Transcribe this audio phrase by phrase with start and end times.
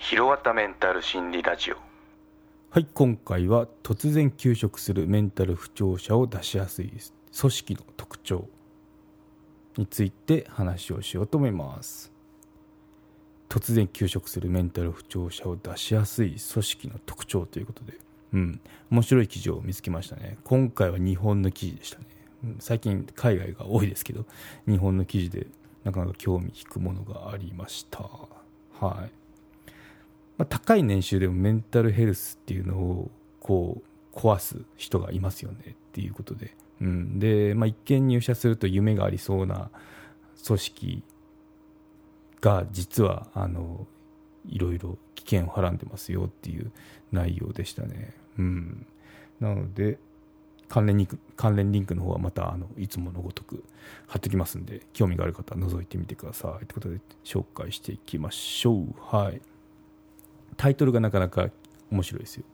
[0.00, 1.76] ひろわたメンタル心理ラジオ。
[2.70, 6.90] はい今回は突然休職するメンタル不調者を出しやすい
[7.38, 8.48] 組織の特徴
[9.76, 12.10] について話をしようと思います。
[13.50, 17.98] 突然休職するメンタル不調者を出しやすい組織の特徴ということで。
[18.32, 18.60] うん。
[18.90, 20.38] 面白い記事を見つけましたね。
[20.44, 22.06] 今回は日本の記事でしたね。
[22.58, 24.24] 最近海外が多いですけど
[24.66, 25.46] 日本の記事で
[25.84, 28.08] なかなか興味引くものがありました。
[28.80, 29.19] はい、
[30.40, 33.10] まあ、高い年収でもメンタルヘルスっていうのを
[33.40, 33.82] こ
[34.14, 39.68] う壊す人がいますよねっていうことで、うん、で、まあ、一見入社すると夢がありそうな
[40.46, 41.02] 組織
[42.40, 43.86] が実はあの
[44.48, 46.72] いろいろ危険をはらんでますよっていう
[47.12, 48.14] 内容でしたね。
[48.38, 48.86] うん、
[49.40, 49.98] なので
[50.70, 53.62] 関連リンク関連リンクの方はまたあのいつものごとく
[54.06, 58.94] 貼っておきますんで興味がある方は覗いてみてくださいということで紹介していきましょう。
[59.14, 59.42] はい。
[60.60, 61.48] タイトルがなかなか
[61.90, 62.44] 面白いですよ。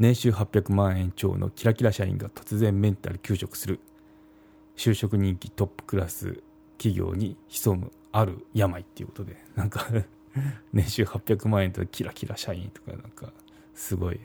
[0.00, 3.78] 年収800万円超のキラキラ社員が突然メンタル休職する。
[4.76, 6.42] 就職人気トップクラス
[6.76, 9.86] 企業に潜むある病っていうことでなんか
[10.72, 13.32] 年収800万円とキラキラ社員とかなんか
[13.74, 14.18] すごい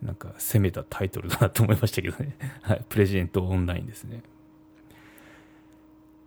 [0.00, 4.22] なんか攻めたタイトルだなと思いましたけどね、 はい、プレジデントオンラインですね。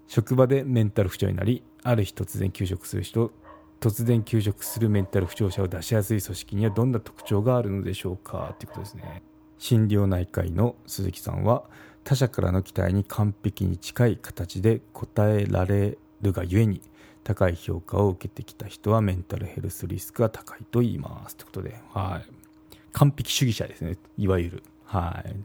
[0.09, 3.31] 職場でメンタル不調になりある日突然休職する人
[3.79, 8.55] 突然休職するメンタル不調者を出しやすい組織にはどんな特徴があるのでしょうか？
[8.59, 9.21] ということですね
[9.57, 11.63] 心療内科医の鈴木さんは
[12.03, 16.81] 他者からの期待に完璧に近い形で応えられるがゆえに
[17.23, 24.63] 高い評価を受けてきた人はメンタルヘルスリスクが高いと言いますということで、はい、完璧主義者ですね、いわゆる。
[24.85, 25.35] はい。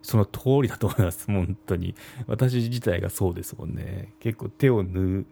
[0.00, 1.94] その通りだと思います、本当に。
[2.26, 4.14] 私自体がそうですもんね。
[4.20, 5.26] 結構手を抜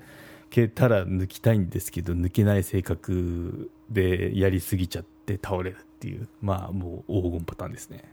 [0.54, 8.04] けたら抜きたいんですけど、抜けない性格でやりすぎちゃって倒れるっていう、まあもう黄金パターンですね。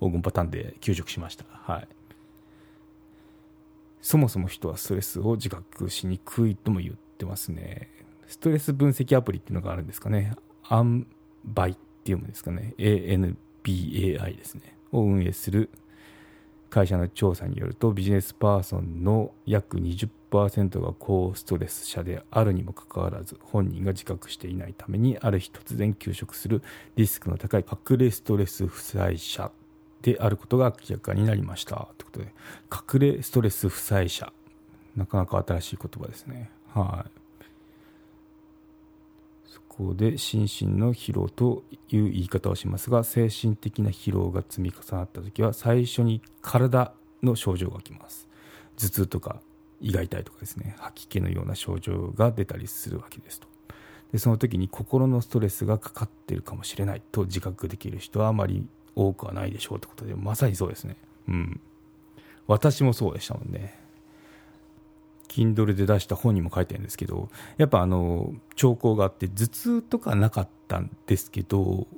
[0.00, 1.44] 黄金パターンで休職しました。
[1.50, 1.88] はい。
[4.00, 7.90] そもそも人はストレスを自覚しにくいとも言ってますね。
[8.26, 10.34] ストレス分析アプリっていうのがあるんですかね。
[10.68, 11.06] アン
[11.44, 15.70] バイっていうんですかね ANBAI ですねを運営する
[16.70, 20.08] 会社の調査によるとビジネスパーソンの約20%
[20.42, 26.62] が高ストレス者であるにもかかわらず本人が自覚していないためにある日突然休職する
[26.96, 29.50] リスクの高い隠れストレス負債者
[30.02, 31.88] であることが明らかになりました。
[31.96, 32.34] ということで
[33.00, 34.32] 隠れストレス負債者
[34.96, 36.50] なかなか新しい言葉ですね。
[36.72, 37.10] はい。
[39.46, 48.28] そこで心身の疲労という言い方をしますが精神的な疲労が積み重なった時は最初に体の症状が起きます。
[48.76, 49.40] 頭痛とか
[49.80, 53.48] 胃が痛いとかですね吐き気のような症状が出たりするわけですと
[54.12, 60.96] でその時に心のストレスがかかっているかもしれないと自覚できる人はあまり多くはないでしょうということでまさにそうですね
[61.28, 61.60] うん
[62.46, 63.84] 私もそうでしたもんね
[65.34, 71.88] Kindle で出した本にも書いてるんですけど、やっぱあの、兆候があって、頭痛とかなかったんですけど、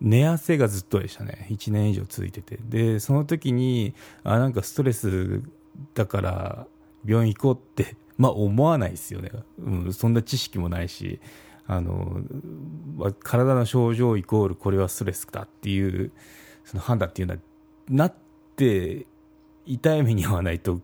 [0.00, 1.46] 寝汗がずっとでしたね。
[1.50, 2.58] 1年以上続いてて。
[2.68, 3.94] で、その時に、
[4.24, 5.42] あ、なんかストレス
[5.94, 6.66] だから
[7.04, 9.30] 病院行こうって、 まあ思わないですよね。
[9.58, 11.20] うん、そんな知識もないし、
[11.66, 12.22] あの、
[13.22, 16.12] 体の症状イコールこれはストレスだっていう、
[16.64, 17.40] その判断っていうのは、
[17.88, 18.14] なっ
[18.56, 19.06] て
[19.66, 20.80] 痛い目に遭わないと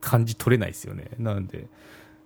[0.00, 1.10] 感じ取れないですよね。
[1.18, 1.68] なんで、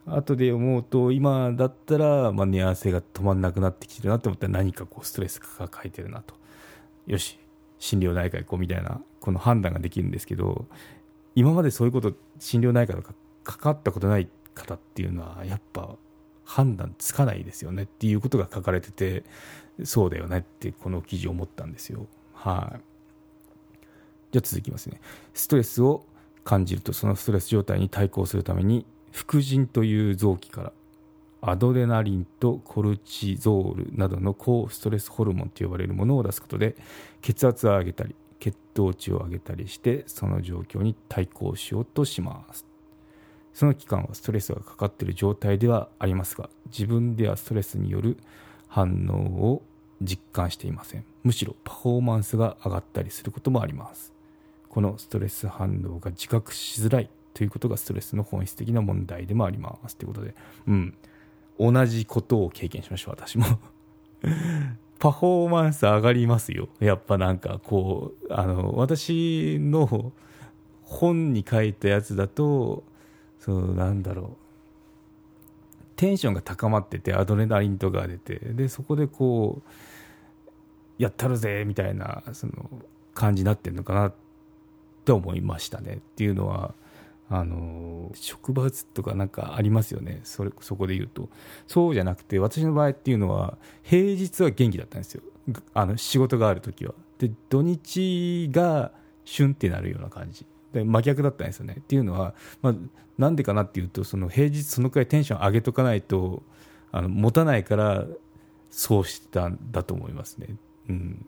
[0.06, 6.34] 後で思うと、今だったら、まあ、寝汗が止まんなくなってきてるなと思ったら何かこうストレスが抱えてるなと。
[7.06, 7.38] よし、
[7.78, 10.66] 心療内科行こうみたいな、この判断ができるんですけど、
[11.40, 13.14] 今までそういうこと、心療内科とか
[13.44, 15.96] かかったことない方っていうのは、やっぱ
[16.44, 19.24] 判断つかないですよねっていうことが書かれてて、
[19.84, 22.06] そうだよねってこの記事思ったんですよ。
[22.34, 22.80] はい。
[24.32, 25.00] じゃあ続きますね。
[25.32, 26.04] ストレスを
[26.44, 30.72] 感じるとそのストレス状態に対抗するために副腎という臓器から
[31.40, 36.76] アドレナリンとコルチゾールなどの高ストレスホルモンと呼ばれるものを出すことで
[37.22, 42.66] 血圧を上げたり血糖値を上げたりしてその状況に対抗しようとします。
[43.52, 48.16] その期間はストレスがかかっている状態ではありますが自分ではストレスによる
[48.68, 49.62] 反応を
[50.00, 51.04] 実感していません。
[51.22, 54.12] むしろパフォーマンスが上がったりすることもあります。
[54.68, 59.96] このストレス反応が自覚しづらいということがストレスの本質的な問題でもあります。
[59.96, 60.34] ということで
[60.66, 60.94] うん。
[61.58, 63.44] 同じことを経験しましょう私も。
[65.00, 66.68] パフォーマンス上がりますよ。
[66.78, 70.12] やっぱなんかこうあの私の
[70.84, 72.84] 本に書いたやつだと
[73.38, 74.26] そうなんだろう。
[75.96, 78.38] テンションが高まっててアドレナリンとか出て。
[78.38, 79.70] でそこでこう
[81.02, 82.52] やったるぜみたいなその
[83.14, 84.14] 感じになってるのかなっ
[85.06, 85.94] て思いましたね。
[85.94, 86.74] っていうのは
[87.32, 90.20] あの職場とかなんかありますよね。
[90.24, 91.28] それそこで言うと。
[91.68, 95.22] そうじゃなくて私の場合っていうのは平日は元気だったんですよ。
[95.72, 96.94] あの仕事がある時は。
[97.18, 98.90] で土日が
[99.24, 100.44] 旬ってなるような感じ。
[100.72, 101.76] で真逆だったんですよね。
[101.78, 102.74] っていうのは、まあ、
[103.16, 106.42] なんでかなっていうとその平日そのくらいテンション上げとかないと
[106.90, 108.06] あの持たないから
[108.70, 110.56] そうしたんだと思いますね、
[110.88, 111.26] うん、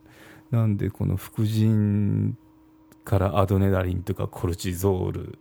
[0.50, 2.36] なんでこの副腎
[3.04, 5.38] からアドネラリンとかコルチゾール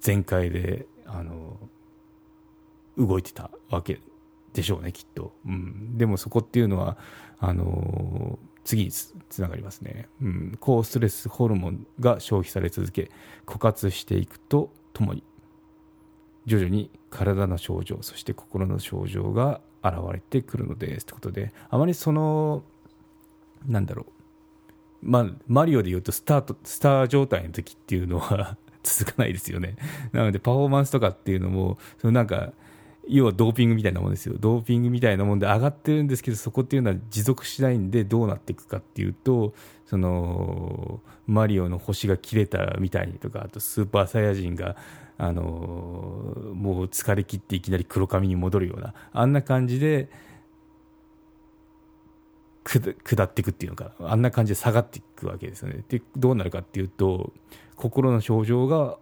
[0.00, 1.58] 全開であの
[2.96, 4.00] 動いてたわけ
[4.52, 6.96] でしょうねきっと、うん、でもそこっていうのは
[7.38, 13.10] あの次につながりますね、うん、高ストレスホルモンが消費され続け
[13.46, 15.22] 枯渇していくとともに
[16.46, 21.06] 徐々に体の症状そして心の症状が現れてくるのです。
[21.06, 22.62] ということであまりその
[23.66, 24.12] なんだろう。
[25.02, 29.76] まあ、マリオでいうとスタートスター状態の時っていうのは続かないですよね。
[30.12, 32.52] なのでパフォーマンスとかっていうのもそのなんか
[33.08, 34.36] 要はドーピングみたいなもんですよ。
[34.38, 39.54] ドーピングみたいなもんで上がってるんですけどそこっていうのは持続しないんでどうなっていくかっていうと
[39.86, 44.76] そのマリオの星が切れたみたいにとかあとスーパーサイヤ人が
[45.18, 50.08] あのもう疲れ切っていきなり黒髪に戻るようなあんな感じで
[52.70, 57.32] 下っていくっていうのかあんな感じで下がっていくわけですよねでどうなるかっていうと
[57.76, 58.98] 心の症状が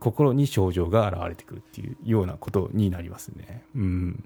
[0.00, 3.62] 心に症状が現れてくるっていうようなことになりますね。
[3.76, 4.24] うん。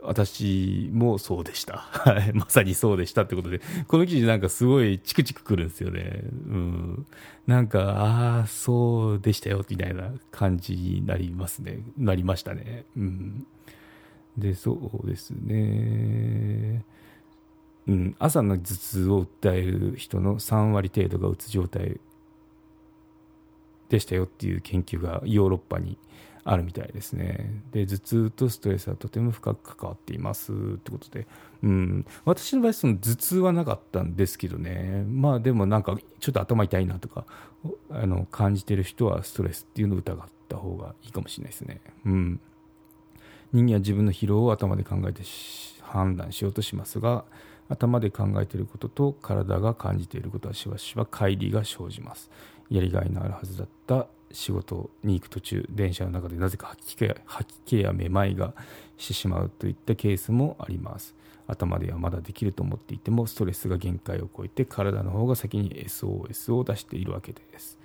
[0.00, 1.78] 私もそうでした。
[1.78, 2.32] はい。
[2.32, 6.20] まさにそうでしたってことで、この記事なんかすごいチクチクくるんですよね。
[6.22, 7.06] うん。
[7.48, 11.80] なんか、ああ、そうでしたよ、みたいな感じになりますね。
[11.98, 12.84] なりましたね。
[12.96, 13.46] うん。
[14.38, 16.84] で、そうですね。
[17.86, 18.16] うん。
[18.18, 22.00] 朝の頭痛を訴える人の3割程度がうつ状態
[23.88, 25.96] でしたよっていう研究がヨーロッパに
[26.44, 27.62] あるみたいですね。
[27.72, 31.26] で、頭痛とストレスはとても深く関わっていますってことで、
[31.62, 37.26] うん、私の場合、その頭痛はなかったんですけどね、まあでもなんかちょっと頭痛いなとか
[37.90, 41.80] あの感じてる人はストレスっていうのを疑った方がいいかもしれないですね。
[42.04, 42.40] うん、
[43.56, 45.22] 人間は自分の疲労を頭で考えて
[45.80, 47.24] 判断しようとしますが、
[47.70, 52.30] 頭で考えていることと体が感じていることはしばしば乖離が生じます。
[52.68, 58.52] やりがいのあるはずだった仕事に行く途中電車の中でなぜか吐き気や吐き気やめまいが
[58.98, 61.14] してしまうといったケースもあります。
[61.46, 67.78] 頭ではまだできると思っていてもストレスが限界を超えて体の方が先に SOS を出しているわけです。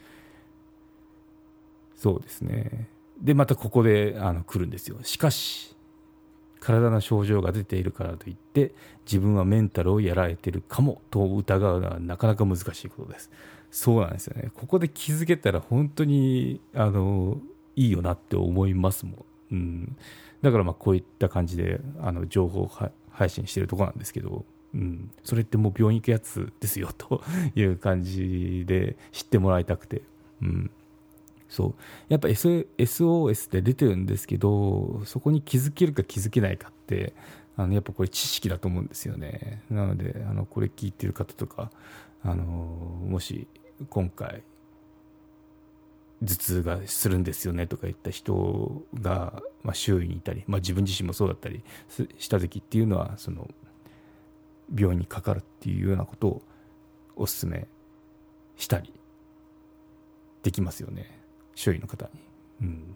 [1.96, 2.90] そうですね。
[3.22, 4.98] でまたここであの来るんですよ。
[5.04, 5.76] しかし
[6.60, 8.74] 体の症状が出ているからといって
[9.06, 13.32] 自分はメンタルをやられているかもと疑うのはなかなか難しいことです。
[13.72, 14.52] そうなんですよね。
[14.54, 17.40] ここで気づけたら本当にあの
[17.76, 19.16] いいよなって思いますもん、
[19.52, 19.96] うん、
[20.42, 22.70] だからまあこういった感じであの情報
[23.12, 27.24] 配信しているところなんですけど、うん、それってもう病院行くやつですよと
[27.56, 30.02] いう感じで知ってもらいたくて、
[30.42, 30.72] うん、
[31.52, 31.74] そう。
[32.08, 37.14] やっぱ SOS で出てるんですけどそこに気づけるか気づけないかって
[37.58, 39.62] あのやっぱこれ知識だと思うんですよね。
[39.70, 41.70] なのであのこれ聞いてる方とか
[42.24, 43.48] あのもし
[43.90, 44.44] 今回
[46.24, 51.64] 頭痛がするんですよねとか言った人が、まあ、周囲にいたり、まあ、自分自身もそうだったり
[52.18, 53.50] した時っていうのはその
[54.74, 56.42] 病院にかかるっていうようなことを
[57.18, 57.68] お勧め
[58.56, 58.94] したり
[60.44, 61.21] できますよね。
[61.56, 62.22] 周囲の方に。
[62.62, 62.96] うん、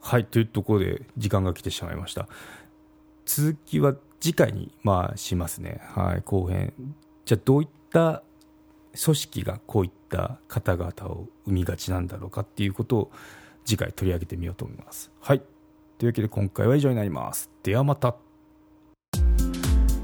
[0.00, 2.28] はいというところで時間が来てしまいました
[3.24, 6.74] 続きは次回にまあしますねはい後編
[7.24, 8.22] じゃあどういった
[9.02, 13.10] 組織がこういった方々を生みがちなんだろうかっていうことを
[13.64, 15.10] 次回取り上げてみようと思います。
[15.20, 15.42] はい。
[15.98, 17.50] というわけで今回は以上になります。
[17.62, 18.16] ではまた。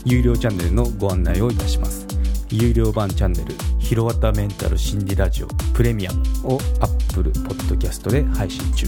[0.04, 2.06] 有料チャンネルのご案内をいたします。
[2.50, 8.86] 有料版チャンネル、ひろわたメンタル心理ラジオプレミアムをアップ Apple Podcast で配信中。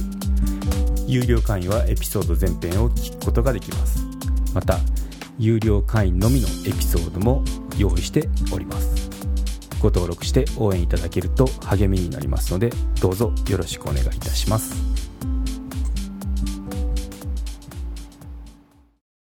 [1.07, 4.11] 有料会員はエピソード全編を聞くことができます。
[4.55, 4.79] また
[5.39, 7.45] 有料会員のみのエピソードも
[7.79, 9.11] 用意しております
[9.81, 15.10] ご登録して応援いただけると励みになりますのでどうぞよろしくお願いいたします